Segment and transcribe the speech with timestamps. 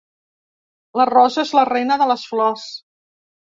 [1.01, 2.69] La rosa és la reina de les flors.